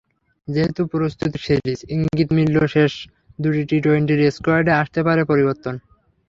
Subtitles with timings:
[0.47, 2.91] যেহেতু প্রস্তুতির সিরিজ, ইঙ্গিত মিলল শেষ
[3.39, 5.75] দুটি টি-টোয়েন্টির স্কোয়াডে আসতে পারে পরিবর্তন।